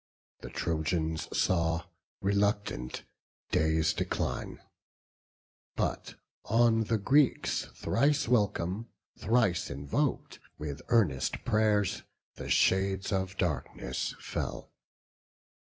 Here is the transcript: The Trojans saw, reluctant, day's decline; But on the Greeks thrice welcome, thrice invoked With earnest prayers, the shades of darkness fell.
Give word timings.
The 0.39 0.49
Trojans 0.49 1.27
saw, 1.37 1.83
reluctant, 2.21 3.03
day's 3.51 3.93
decline; 3.93 4.59
But 5.75 6.15
on 6.45 6.85
the 6.85 6.97
Greeks 6.97 7.65
thrice 7.75 8.27
welcome, 8.27 8.87
thrice 9.19 9.69
invoked 9.69 10.39
With 10.57 10.81
earnest 10.87 11.45
prayers, 11.45 12.01
the 12.33 12.49
shades 12.49 13.11
of 13.11 13.37
darkness 13.37 14.15
fell. 14.19 14.71